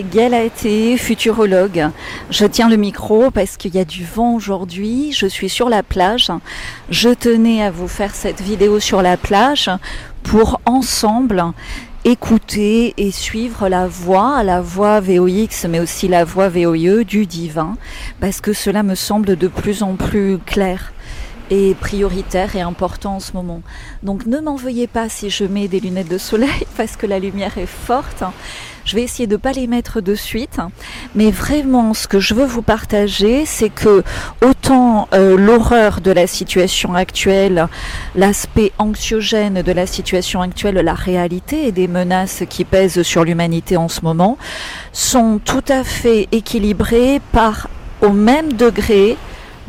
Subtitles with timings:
[0.00, 1.90] c'est Galaté, futurologue.
[2.30, 5.12] Je tiens le micro parce qu'il y a du vent aujourd'hui.
[5.12, 6.30] Je suis sur la plage.
[6.90, 9.70] Je tenais à vous faire cette vidéo sur la plage
[10.22, 11.44] pour ensemble
[12.04, 17.76] écouter et suivre la voix, la voix VOX, mais aussi la voix VOIE du divin,
[18.20, 20.92] parce que cela me semble de plus en plus clair
[21.50, 23.62] est prioritaire et important en ce moment.
[24.02, 27.18] Donc ne m'en veuillez pas si je mets des lunettes de soleil parce que la
[27.18, 28.22] lumière est forte.
[28.90, 30.58] Je vais essayer de ne pas les mettre de suite,
[31.14, 34.02] mais vraiment ce que je veux vous partager, c'est que
[34.44, 37.68] autant euh, l'horreur de la situation actuelle,
[38.16, 43.76] l'aspect anxiogène de la situation actuelle, la réalité et des menaces qui pèsent sur l'humanité
[43.76, 44.38] en ce moment,
[44.92, 47.68] sont tout à fait équilibrés par
[48.02, 49.16] au même degré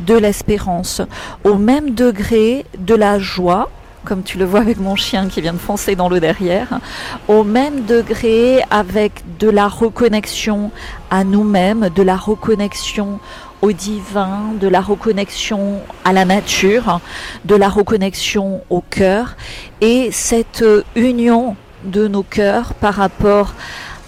[0.00, 1.00] de l'espérance,
[1.44, 3.70] au même degré de la joie,
[4.04, 6.80] comme tu le vois avec mon chien qui vient de foncer dans l'eau derrière,
[7.28, 10.70] au même degré avec de la reconnexion
[11.10, 13.20] à nous-mêmes, de la reconnexion
[13.60, 17.00] au divin, de la reconnexion à la nature,
[17.44, 19.36] de la reconnexion au cœur.
[19.80, 20.64] Et cette
[20.96, 23.54] union de nos cœurs par rapport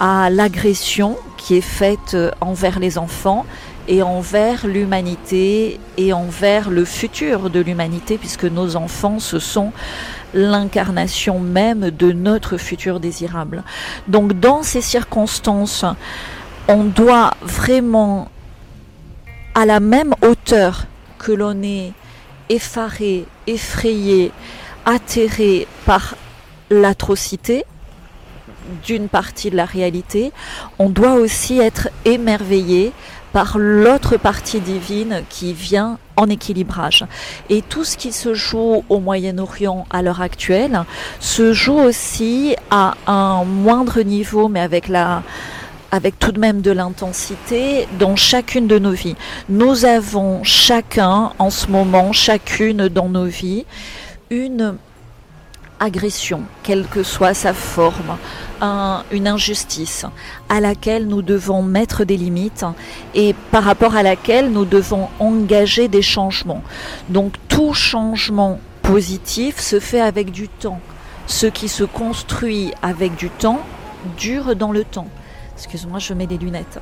[0.01, 3.47] à l'agression qui est faite envers les enfants,
[3.89, 9.73] et envers l'humanité et envers le futur de l'humanité, puisque nos enfants, ce sont
[10.33, 13.63] l'incarnation même de notre futur désirable.
[14.09, 15.85] Donc dans ces circonstances,
[16.69, 18.29] on doit vraiment,
[19.55, 20.87] à la même hauteur
[21.19, 21.93] que l'on est
[22.48, 24.33] effaré, effrayé,
[24.87, 26.17] atterré par
[26.71, 27.65] l'atrocité,
[28.85, 30.33] d'une partie de la réalité,
[30.79, 32.93] on doit aussi être émerveillé
[33.35, 37.05] par l'autre partie divine qui vient en équilibrage.
[37.51, 40.85] Et tout ce qui se joue au Moyen-Orient à l'heure actuelle
[41.19, 45.25] se joue aussi à un moindre niveau, mais avec la
[45.91, 49.17] avec tout de même de l'intensité dans chacune de nos vies.
[49.48, 53.64] Nous avons chacun en ce moment, chacune dans nos vies,
[54.31, 54.77] une
[55.84, 58.17] agression, quelle que soit sa forme,
[59.12, 60.06] une injustice
[60.48, 62.64] à laquelle nous devons mettre des limites
[63.14, 66.62] et par rapport à laquelle nous devons engager des changements.
[67.08, 70.80] Donc tout changement positif se fait avec du temps.
[71.27, 73.61] Ce qui se construit avec du temps
[74.18, 75.08] dure dans le temps.
[75.56, 76.80] Excuse-moi, je mets des lunettes.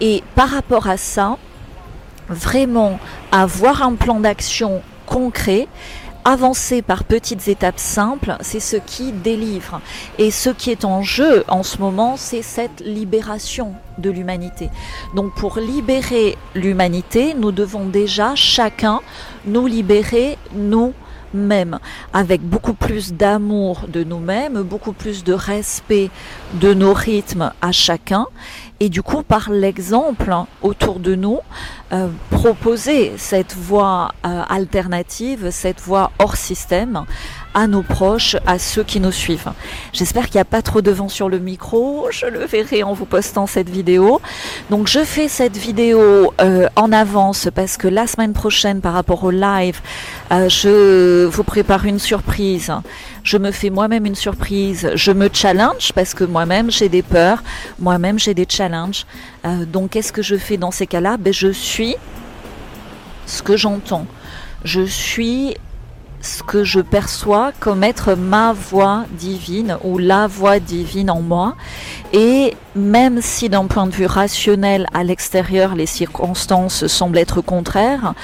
[0.00, 1.38] Et par rapport à ça,
[2.28, 2.98] vraiment
[3.32, 5.66] avoir un plan d'action concret,
[6.24, 9.80] avancer par petites étapes simples, c'est ce qui délivre.
[10.18, 14.70] Et ce qui est en jeu en ce moment, c'est cette libération de l'humanité.
[15.14, 19.00] Donc pour libérer l'humanité, nous devons déjà chacun
[19.46, 20.38] nous libérer
[21.34, 21.78] nous-mêmes,
[22.12, 26.10] avec beaucoup plus d'amour de nous-mêmes, beaucoup plus de respect
[26.54, 28.26] de nos rythmes à chacun,
[28.80, 31.40] et du coup par l'exemple autour de nous,
[31.92, 37.04] euh, proposer cette voie euh, alternative, cette voie hors système
[37.54, 39.52] à nos proches, à ceux qui nous suivent.
[39.92, 42.92] J'espère qu'il n'y a pas trop de vent sur le micro, je le verrai en
[42.92, 44.20] vous postant cette vidéo.
[44.70, 49.24] Donc je fais cette vidéo euh, en avance parce que la semaine prochaine par rapport
[49.24, 49.80] au live,
[50.30, 52.72] je vous prépare une surprise.
[53.22, 57.42] Je me fais moi-même une surprise, je me challenge parce que moi-même j'ai des peurs,
[57.78, 59.06] moi-même j'ai des challenges.
[59.44, 61.16] donc qu'est-ce que je fais dans ces cas-là?
[61.18, 61.96] Ben, Je suis
[63.26, 64.06] ce que j'entends.
[64.64, 65.56] Je suis
[66.22, 71.56] ce que je perçois comme être ma voix divine ou la voix divine en moi.
[72.12, 78.14] Et même si d'un point de vue rationnel à l'extérieur les circonstances semblent être contraires,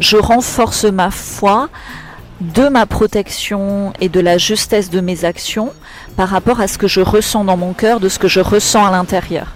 [0.00, 1.68] je renforce ma foi
[2.40, 5.72] de ma protection et de la justesse de mes actions
[6.16, 8.84] par rapport à ce que je ressens dans mon cœur, de ce que je ressens
[8.84, 9.54] à l'intérieur.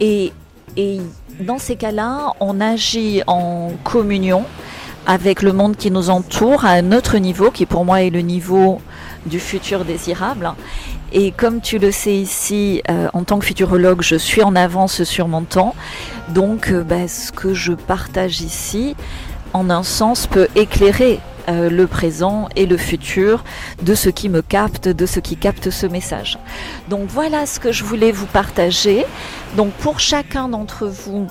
[0.00, 0.32] Et,
[0.76, 1.00] et
[1.40, 4.44] dans ces cas-là, on agit en communion
[5.06, 8.20] avec le monde qui nous entoure à un autre niveau, qui pour moi est le
[8.20, 8.80] niveau
[9.24, 10.52] du futur désirable.
[11.12, 15.04] Et comme tu le sais ici, euh, en tant que futurologue, je suis en avance
[15.04, 15.74] sur mon temps.
[16.28, 18.96] Donc, euh, bah, ce que je partage ici,
[19.52, 23.44] en un sens, peut éclairer euh, le présent et le futur
[23.80, 26.38] de ce qui me capte, de ce qui capte ce message.
[26.88, 29.06] Donc voilà ce que je voulais vous partager.
[29.56, 31.28] Donc pour chacun d'entre vous,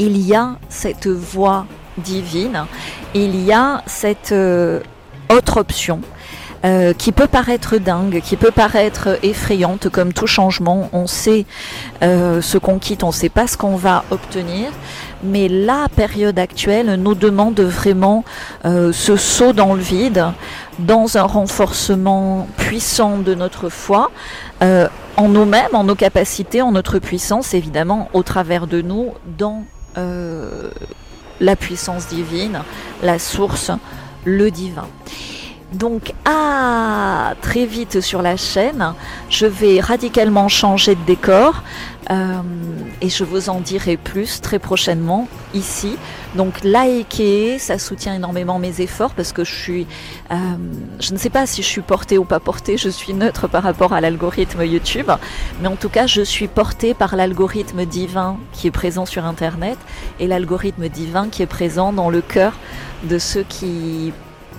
[0.00, 1.66] il y a cette voix
[2.00, 2.66] divine,
[3.14, 4.80] il y a cette euh,
[5.28, 6.00] autre option.
[6.62, 11.46] Euh, qui peut paraître dingue, qui peut paraître effrayante, comme tout changement, on sait
[12.02, 14.70] ce qu'on quitte, on ne sait pas ce qu'on va obtenir,
[15.22, 18.24] mais la période actuelle nous demande vraiment
[18.64, 20.24] euh, ce saut dans le vide,
[20.78, 24.10] dans un renforcement puissant de notre foi,
[24.62, 29.08] euh, en nous-mêmes, en nos capacités, en notre puissance, évidemment, au travers de nous,
[29.38, 29.64] dans
[29.98, 30.70] euh,
[31.40, 32.62] la puissance divine,
[33.02, 33.72] la source,
[34.24, 34.86] le divin.
[35.72, 38.94] Donc à très vite sur la chaîne,
[39.28, 41.62] je vais radicalement changer de décor
[42.10, 42.40] euh,
[43.00, 45.96] et je vous en dirai plus très prochainement ici.
[46.34, 49.86] Donc likez, ça soutient énormément mes efforts parce que je suis,
[50.32, 50.36] euh,
[50.98, 53.62] je ne sais pas si je suis portée ou pas portée, je suis neutre par
[53.62, 55.10] rapport à l'algorithme YouTube,
[55.62, 59.78] mais en tout cas je suis portée par l'algorithme divin qui est présent sur Internet
[60.18, 62.54] et l'algorithme divin qui est présent dans le cœur
[63.04, 64.12] de ceux qui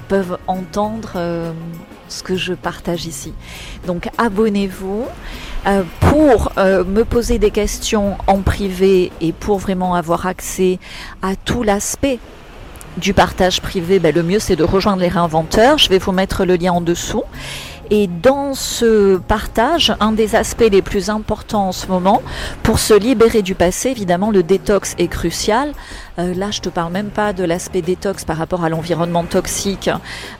[0.07, 1.51] peuvent entendre euh,
[2.09, 3.33] ce que je partage ici.
[3.87, 5.05] Donc abonnez-vous.
[5.67, 10.79] Euh, pour euh, me poser des questions en privé et pour vraiment avoir accès
[11.21, 12.17] à tout l'aspect
[12.97, 15.77] du partage privé, ben, le mieux c'est de rejoindre les réinventeurs.
[15.77, 17.23] Je vais vous mettre le lien en dessous.
[17.93, 22.21] Et dans ce partage, un des aspects les plus importants en ce moment,
[22.63, 25.73] pour se libérer du passé, évidemment, le détox est crucial.
[26.17, 29.89] Euh, là, je te parle même pas de l'aspect détox par rapport à l'environnement toxique.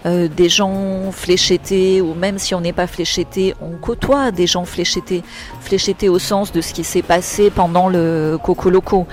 [0.06, 4.64] Euh, des gens fléchettés, ou même si on n'est pas fléchetté, on côtoie des gens
[4.64, 5.22] fléchettés.
[5.60, 9.08] Fléchettés au sens de ce qui s'est passé pendant le Coco Loco.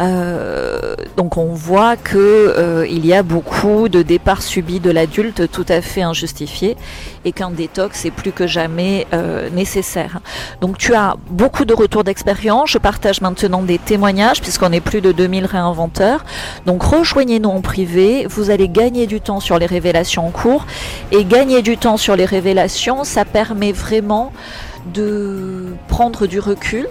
[0.00, 5.66] Euh, donc on voit que il y a beaucoup de départs subis de l'adulte tout
[5.68, 6.76] à fait injustifiés
[7.24, 9.06] et qu'un détox est plus que jamais
[9.52, 10.20] nécessaire.
[10.60, 12.70] Donc tu as beaucoup de retours d'expérience.
[12.70, 15.74] Je partage maintenant des témoignages puisqu'on est plus de 2000 réinventeurs
[16.66, 20.66] donc rejoignez-nous en privé, vous allez gagner du temps sur les révélations en cours.
[21.12, 24.32] Et gagner du temps sur les révélations, ça permet vraiment
[24.92, 26.88] de prendre du recul.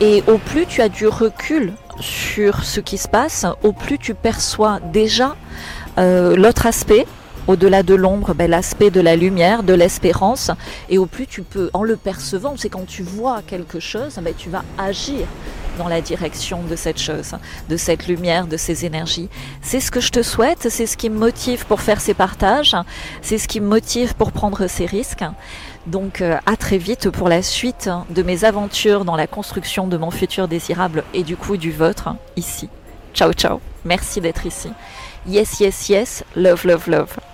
[0.00, 4.14] Et au plus tu as du recul sur ce qui se passe, au plus tu
[4.14, 5.36] perçois déjà
[5.98, 7.06] euh, l'autre aspect,
[7.46, 10.50] au-delà de l'ombre, ben, l'aspect de la lumière, de l'espérance.
[10.88, 14.34] Et au plus tu peux, en le percevant, c'est quand tu vois quelque chose, ben,
[14.36, 15.26] tu vas agir
[15.78, 17.32] dans la direction de cette chose,
[17.68, 19.28] de cette lumière, de ces énergies.
[19.62, 22.76] C'est ce que je te souhaite, c'est ce qui me motive pour faire ces partages,
[23.22, 25.24] c'est ce qui me motive pour prendre ces risques.
[25.86, 29.96] Donc euh, à très vite pour la suite de mes aventures dans la construction de
[29.96, 32.68] mon futur désirable et du coup du vôtre ici.
[33.12, 34.70] Ciao ciao, merci d'être ici.
[35.26, 37.33] Yes, yes, yes, love, love, love.